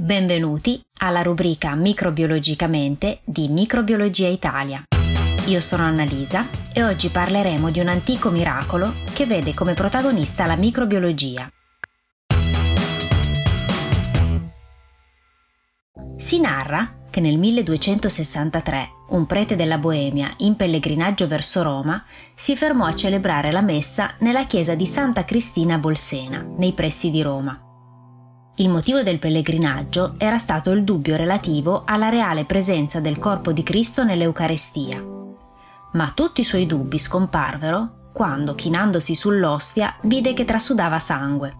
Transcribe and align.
Benvenuti 0.00 0.80
alla 0.98 1.22
rubrica 1.22 1.74
Microbiologicamente 1.74 3.18
di 3.24 3.48
Microbiologia 3.48 4.28
Italia. 4.28 4.84
Io 5.46 5.60
sono 5.60 5.82
Annalisa 5.82 6.46
e 6.72 6.84
oggi 6.84 7.08
parleremo 7.08 7.68
di 7.72 7.80
un 7.80 7.88
antico 7.88 8.30
miracolo 8.30 8.92
che 9.12 9.26
vede 9.26 9.54
come 9.54 9.74
protagonista 9.74 10.46
la 10.46 10.54
microbiologia. 10.54 11.50
Si 16.16 16.38
narra 16.38 17.06
che 17.10 17.18
nel 17.18 17.36
1263 17.36 18.88
un 19.08 19.26
prete 19.26 19.56
della 19.56 19.78
Boemia, 19.78 20.32
in 20.38 20.54
pellegrinaggio 20.54 21.26
verso 21.26 21.62
Roma, 21.64 22.04
si 22.36 22.54
fermò 22.54 22.84
a 22.84 22.94
celebrare 22.94 23.50
la 23.50 23.62
messa 23.62 24.14
nella 24.20 24.46
chiesa 24.46 24.76
di 24.76 24.86
Santa 24.86 25.24
Cristina 25.24 25.76
Bolsena, 25.76 26.46
nei 26.56 26.72
pressi 26.72 27.10
di 27.10 27.20
Roma. 27.20 27.67
Il 28.58 28.68
motivo 28.68 29.04
del 29.04 29.20
pellegrinaggio 29.20 30.14
era 30.18 30.36
stato 30.36 30.72
il 30.72 30.82
dubbio 30.82 31.14
relativo 31.14 31.84
alla 31.84 32.08
reale 32.08 32.44
presenza 32.44 32.98
del 32.98 33.16
corpo 33.16 33.52
di 33.52 33.62
Cristo 33.62 34.02
nell'Eucarestia. 34.02 35.00
Ma 35.92 36.10
tutti 36.10 36.40
i 36.40 36.44
suoi 36.44 36.66
dubbi 36.66 36.98
scomparvero 36.98 38.10
quando, 38.12 38.56
chinandosi 38.56 39.14
sull'ostia, 39.14 39.94
vide 40.02 40.34
che 40.34 40.44
trasudava 40.44 40.98
sangue. 40.98 41.54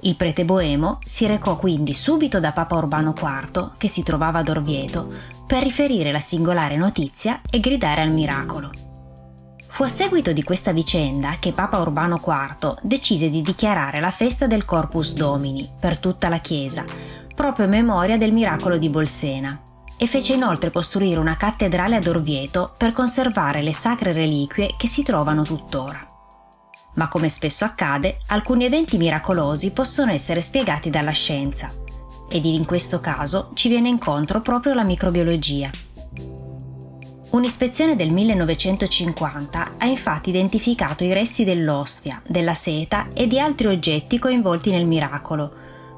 Il 0.00 0.16
prete 0.16 0.44
boemo 0.44 0.98
si 1.06 1.28
recò 1.28 1.56
quindi 1.56 1.94
subito 1.94 2.40
da 2.40 2.50
Papa 2.50 2.74
Urbano 2.74 3.14
IV, 3.16 3.74
che 3.76 3.86
si 3.86 4.02
trovava 4.02 4.40
ad 4.40 4.48
Orvieto, 4.48 5.06
per 5.46 5.62
riferire 5.62 6.10
la 6.10 6.18
singolare 6.18 6.76
notizia 6.76 7.40
e 7.48 7.60
gridare 7.60 8.00
al 8.00 8.10
miracolo. 8.10 8.91
Fu 9.72 9.84
a 9.84 9.88
seguito 9.88 10.34
di 10.34 10.42
questa 10.42 10.70
vicenda 10.72 11.36
che 11.40 11.52
Papa 11.52 11.78
Urbano 11.78 12.20
IV 12.22 12.80
decise 12.82 13.30
di 13.30 13.40
dichiarare 13.40 14.00
la 14.00 14.10
festa 14.10 14.46
del 14.46 14.66
Corpus 14.66 15.14
Domini 15.14 15.66
per 15.80 15.96
tutta 15.96 16.28
la 16.28 16.40
Chiesa, 16.40 16.84
proprio 17.34 17.64
in 17.64 17.70
memoria 17.70 18.18
del 18.18 18.34
miracolo 18.34 18.76
di 18.76 18.90
Bolsena, 18.90 19.62
e 19.96 20.06
fece 20.06 20.34
inoltre 20.34 20.70
costruire 20.70 21.18
una 21.18 21.36
cattedrale 21.36 21.96
ad 21.96 22.06
Orvieto 22.06 22.74
per 22.76 22.92
conservare 22.92 23.62
le 23.62 23.72
sacre 23.72 24.12
reliquie 24.12 24.74
che 24.76 24.86
si 24.86 25.02
trovano 25.02 25.40
tuttora. 25.42 26.04
Ma 26.96 27.08
come 27.08 27.30
spesso 27.30 27.64
accade, 27.64 28.18
alcuni 28.26 28.66
eventi 28.66 28.98
miracolosi 28.98 29.70
possono 29.70 30.12
essere 30.12 30.42
spiegati 30.42 30.90
dalla 30.90 31.12
scienza, 31.12 31.72
ed 32.28 32.44
in 32.44 32.66
questo 32.66 33.00
caso 33.00 33.52
ci 33.54 33.70
viene 33.70 33.88
incontro 33.88 34.42
proprio 34.42 34.74
la 34.74 34.84
microbiologia. 34.84 35.70
Un'ispezione 37.32 37.96
del 37.96 38.12
1950 38.12 39.76
ha 39.78 39.86
infatti 39.86 40.28
identificato 40.28 41.02
i 41.02 41.14
resti 41.14 41.44
dell'ostia, 41.44 42.20
della 42.28 42.52
seta 42.52 43.08
e 43.14 43.26
di 43.26 43.40
altri 43.40 43.68
oggetti 43.68 44.18
coinvolti 44.18 44.70
nel 44.70 44.84
miracolo, 44.84 45.50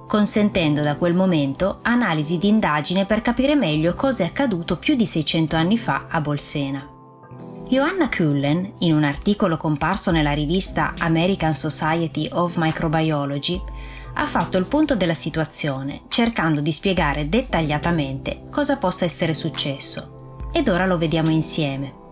consentendo 0.07 0.81
da 0.81 0.95
quel 0.95 1.13
momento 1.13 1.81
analisi 1.83 2.39
di 2.39 2.47
indagine 2.47 3.05
per 3.05 3.21
capire 3.21 3.57
meglio 3.57 3.95
cosa 3.95 4.23
è 4.23 4.27
accaduto 4.27 4.79
più 4.79 4.95
di 4.95 5.07
600 5.07 5.57
anni 5.57 5.77
fa 5.77 6.07
a 6.09 6.21
Bolsena. 6.21 6.89
Johanna 7.69 8.09
Cullen, 8.09 8.75
in 8.79 8.95
un 8.95 9.03
articolo 9.03 9.57
comparso 9.57 10.13
nella 10.13 10.35
rivista 10.35 10.95
American 11.01 11.53
Society 11.53 12.29
of 12.31 12.55
Microbiology, 12.55 13.61
ha 14.15 14.27
fatto 14.27 14.57
il 14.57 14.67
punto 14.67 14.95
della 14.95 15.15
situazione, 15.15 16.03
cercando 16.07 16.61
di 16.61 16.71
spiegare 16.71 17.29
dettagliatamente 17.29 18.45
cosa 18.53 18.77
possa 18.77 19.05
essere 19.05 19.35
successo 19.35 20.14
ed 20.55 20.69
ora 20.69 20.87
lo 20.87 20.97
vediamo 20.97 21.31
insieme. 21.31 22.03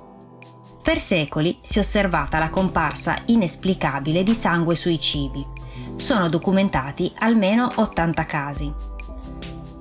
Per 0.82 0.98
secoli 0.98 1.60
si 1.62 1.78
è 1.78 1.80
osservata 1.80 2.40
la 2.40 2.50
comparsa 2.50 3.16
inesplicabile 3.26 4.24
di 4.24 4.34
sangue 4.34 4.74
sui 4.74 4.98
cibi. 4.98 5.46
Sono 5.94 6.28
documentati 6.28 7.12
almeno 7.18 7.70
80 7.76 8.26
casi. 8.26 8.74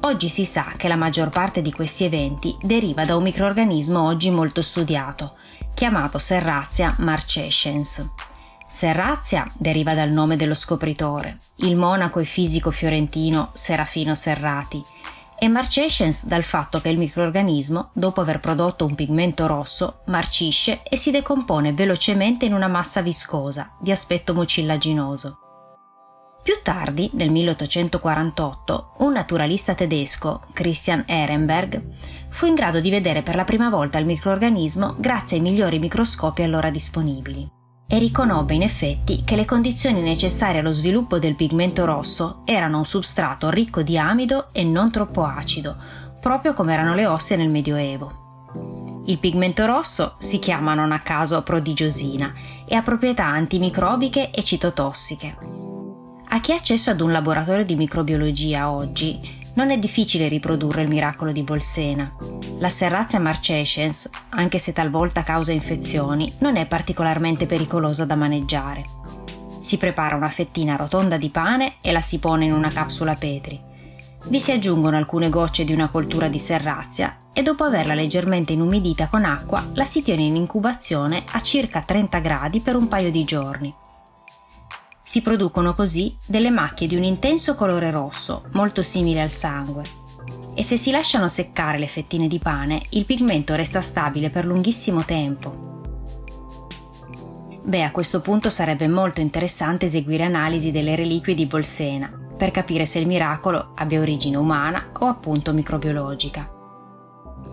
Oggi 0.01 0.29
si 0.29 0.45
sa 0.45 0.73
che 0.77 0.87
la 0.87 0.95
maggior 0.95 1.29
parte 1.29 1.63
di 1.63 1.71
questi 1.71 2.03
eventi 2.03 2.55
deriva 2.61 3.03
da 3.03 3.15
un 3.15 3.23
microorganismo 3.23 4.03
oggi 4.03 4.29
molto 4.29 4.61
studiato, 4.61 5.33
chiamato 5.73 6.19
Serrazia 6.19 6.93
marcescens. 6.99 8.07
Serrazia 8.67 9.43
deriva 9.57 9.95
dal 9.95 10.11
nome 10.11 10.37
dello 10.37 10.53
scopritore, 10.53 11.37
il 11.57 11.75
monaco 11.75 12.19
e 12.19 12.25
fisico 12.25 12.69
fiorentino 12.69 13.49
Serafino 13.53 14.13
Serrati, 14.13 14.81
marcescens 15.47 16.25
dal 16.25 16.43
fatto 16.43 16.79
che 16.79 16.89
il 16.89 16.97
microorganismo, 16.97 17.89
dopo 17.93 18.21
aver 18.21 18.39
prodotto 18.39 18.85
un 18.85 18.95
pigmento 18.95 19.47
rosso, 19.47 20.01
marcisce 20.05 20.83
e 20.83 20.97
si 20.97 21.09
decompone 21.09 21.73
velocemente 21.73 22.45
in 22.45 22.53
una 22.53 22.67
massa 22.67 23.01
viscosa, 23.01 23.75
di 23.79 23.91
aspetto 23.91 24.33
mucillaginoso. 24.33 25.37
Più 26.43 26.55
tardi, 26.63 27.09
nel 27.13 27.29
1848, 27.29 28.93
un 28.99 29.11
naturalista 29.13 29.75
tedesco, 29.75 30.41
Christian 30.53 31.03
Ehrenberg, 31.07 31.81
fu 32.29 32.45
in 32.47 32.55
grado 32.55 32.79
di 32.79 32.89
vedere 32.89 33.21
per 33.21 33.35
la 33.35 33.43
prima 33.43 33.69
volta 33.69 33.99
il 33.99 34.05
microorganismo 34.05 34.95
grazie 34.97 35.37
ai 35.37 35.43
migliori 35.43 35.79
microscopi 35.79 36.41
allora 36.41 36.69
disponibili 36.69 37.59
e 37.93 37.99
riconobbe 37.99 38.53
in 38.53 38.61
effetti 38.61 39.23
che 39.25 39.35
le 39.35 39.43
condizioni 39.43 39.99
necessarie 39.99 40.61
allo 40.61 40.71
sviluppo 40.71 41.19
del 41.19 41.35
pigmento 41.35 41.83
rosso 41.83 42.41
erano 42.45 42.77
un 42.77 42.85
substrato 42.85 43.49
ricco 43.49 43.81
di 43.81 43.97
amido 43.97 44.47
e 44.53 44.63
non 44.63 44.91
troppo 44.91 45.25
acido, 45.25 45.75
proprio 46.21 46.53
come 46.53 46.71
erano 46.71 46.95
le 46.95 47.05
osse 47.05 47.35
nel 47.35 47.49
Medioevo. 47.49 49.01
Il 49.07 49.19
pigmento 49.19 49.65
rosso 49.65 50.15
si 50.19 50.39
chiama 50.39 50.73
non 50.73 50.93
a 50.93 50.99
caso 50.99 51.41
prodigiosina 51.43 52.33
e 52.65 52.75
ha 52.75 52.81
proprietà 52.81 53.25
antimicrobiche 53.25 54.31
e 54.31 54.41
citotossiche. 54.41 55.37
A 56.29 56.39
chi 56.39 56.53
ha 56.53 56.55
accesso 56.55 56.91
ad 56.91 57.01
un 57.01 57.11
laboratorio 57.11 57.65
di 57.65 57.75
microbiologia 57.75 58.71
oggi 58.71 59.40
non 59.55 59.71
è 59.71 59.77
difficile 59.77 60.27
riprodurre 60.27 60.81
il 60.81 60.87
miracolo 60.87 61.31
di 61.31 61.43
Bolsena. 61.43 62.15
La 62.59 62.69
Serrazia 62.69 63.19
marcescens, 63.19 64.09
anche 64.29 64.59
se 64.59 64.73
talvolta 64.73 65.23
causa 65.23 65.51
infezioni, 65.51 66.31
non 66.39 66.55
è 66.55 66.65
particolarmente 66.65 67.45
pericolosa 67.45 68.05
da 68.05 68.15
maneggiare. 68.15 68.83
Si 69.59 69.77
prepara 69.77 70.15
una 70.15 70.29
fettina 70.29 70.75
rotonda 70.75 71.17
di 71.17 71.29
pane 71.29 71.75
e 71.81 71.91
la 71.91 72.01
si 72.01 72.19
pone 72.19 72.45
in 72.45 72.53
una 72.53 72.69
capsula 72.69 73.13
Petri. 73.15 73.69
Vi 74.27 74.39
si 74.39 74.51
aggiungono 74.51 74.97
alcune 74.97 75.29
gocce 75.29 75.65
di 75.65 75.73
una 75.73 75.89
coltura 75.89 76.27
di 76.27 76.37
serrazia 76.37 77.17
e 77.33 77.41
dopo 77.41 77.63
averla 77.63 77.95
leggermente 77.95 78.53
inumidita 78.53 79.07
con 79.07 79.25
acqua 79.25 79.65
la 79.73 79.83
si 79.83 80.03
tiene 80.03 80.23
in 80.23 80.35
incubazione 80.35 81.23
a 81.31 81.41
circa 81.41 81.81
30 81.81 82.19
gradi 82.19 82.59
per 82.59 82.75
un 82.75 82.87
paio 82.87 83.09
di 83.09 83.23
giorni. 83.23 83.73
Si 85.11 85.21
producono 85.21 85.73
così 85.73 86.15
delle 86.25 86.51
macchie 86.51 86.87
di 86.87 86.95
un 86.95 87.03
intenso 87.03 87.53
colore 87.53 87.91
rosso, 87.91 88.45
molto 88.53 88.81
simile 88.81 89.21
al 89.21 89.29
sangue. 89.29 89.83
E 90.55 90.63
se 90.63 90.77
si 90.77 90.89
lasciano 90.89 91.27
seccare 91.27 91.77
le 91.77 91.89
fettine 91.89 92.29
di 92.29 92.39
pane, 92.39 92.81
il 92.91 93.03
pigmento 93.03 93.53
resta 93.55 93.81
stabile 93.81 94.29
per 94.29 94.45
lunghissimo 94.45 95.03
tempo. 95.03 95.89
Beh, 97.61 97.83
a 97.83 97.91
questo 97.91 98.21
punto 98.21 98.49
sarebbe 98.49 98.87
molto 98.87 99.19
interessante 99.19 99.87
eseguire 99.87 100.23
analisi 100.23 100.71
delle 100.71 100.95
reliquie 100.95 101.35
di 101.35 101.45
Bolsena, 101.45 102.09
per 102.37 102.51
capire 102.51 102.85
se 102.85 102.99
il 102.99 103.05
miracolo 103.05 103.73
abbia 103.75 103.99
origine 103.99 104.37
umana 104.37 104.91
o 104.97 105.07
appunto 105.07 105.51
microbiologica. 105.51 106.49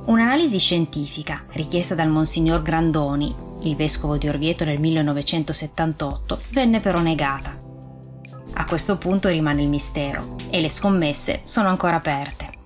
Un'analisi 0.05 0.61
scientifica, 0.61 1.45
richiesta 1.49 1.97
dal 1.97 2.09
Monsignor 2.09 2.63
Grandoni, 2.63 3.35
il 3.63 3.77
vescovo 3.77 4.17
di 4.17 4.29
Orvieto 4.29 4.65
nel 4.65 4.81
1978, 4.81 6.41
venne 6.51 6.81
però 6.81 7.01
negata. 7.01 7.57
A 8.55 8.65
questo 8.65 8.99
punto 8.99 9.29
rimane 9.29 9.63
il 9.63 9.71
mistero 9.71 10.35
e 10.51 10.61
le 10.61 10.69
scommesse 10.69 11.41
sono 11.45 11.69
ancora 11.69 11.95
aperte. 11.97 12.57